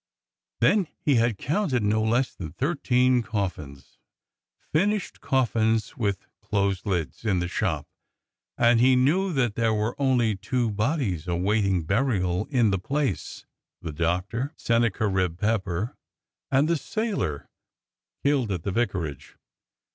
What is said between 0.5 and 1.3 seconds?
Then he